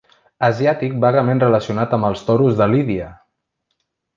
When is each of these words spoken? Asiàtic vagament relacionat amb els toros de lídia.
Asiàtic 0.45 0.95
vagament 1.03 1.43
relacionat 1.45 1.95
amb 1.99 2.09
els 2.09 2.27
toros 2.31 2.59
de 2.63 2.71
lídia. 2.73 3.15